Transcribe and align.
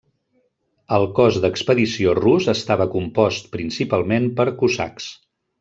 El 0.97 1.05
cos 1.19 1.37
d'expedició 1.43 2.15
rus 2.21 2.49
estava 2.55 2.89
compost 2.97 3.53
principalment 3.59 4.29
per 4.41 4.51
cosacs. 4.65 5.17